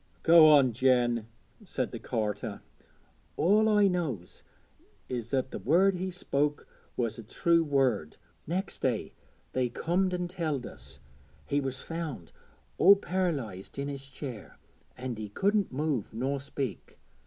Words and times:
'Go 0.23 0.49
on, 0.49 0.71
Jen,' 0.73 1.27
said 1.63 1.91
the 1.91 1.99
carter. 1.99 2.61
'All 3.37 3.69
I 3.69 3.85
knows 3.87 4.41
is 5.07 5.29
that 5.29 5.51
the 5.51 5.59
word 5.59 5.93
he 5.93 6.09
spoke 6.09 6.67
was 6.97 7.19
a 7.19 7.23
true 7.23 7.63
word. 7.63 8.17
Next 8.47 8.79
day 8.79 9.13
they 9.53 9.69
comed 9.69 10.11
and 10.11 10.27
telled 10.27 10.65
us 10.65 10.97
he 11.45 11.61
was 11.61 11.77
found 11.77 12.31
all 12.79 12.95
par'lysed 12.95 13.77
in 13.77 13.89
his 13.89 14.07
chair, 14.07 14.57
an' 14.97 15.17
he 15.17 15.29
couldn't 15.29 15.71
move 15.71 16.11
nor 16.11 16.39
speak. 16.39 16.97